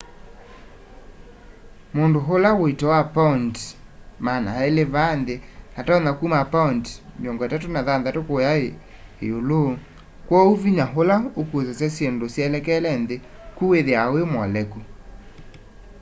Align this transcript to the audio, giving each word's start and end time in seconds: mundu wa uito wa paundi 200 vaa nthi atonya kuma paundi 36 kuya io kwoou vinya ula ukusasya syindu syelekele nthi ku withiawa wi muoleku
mundu 1.95 2.19
wa 2.31 2.51
uito 2.63 2.85
wa 2.93 3.01
paundi 3.15 3.63
200 4.21 4.85
vaa 4.95 5.13
nthi 5.19 5.35
atonya 5.79 6.11
kuma 6.19 6.39
paundi 6.53 6.91
36 7.23 8.23
kuya 8.27 8.51
io 9.27 9.61
kwoou 10.27 10.51
vinya 10.63 10.85
ula 11.01 11.15
ukusasya 11.41 11.87
syindu 11.95 12.25
syelekele 12.33 12.89
nthi 13.01 13.15
ku 13.55 13.63
withiawa 13.71 14.09
wi 14.15 14.23
muoleku 14.31 14.79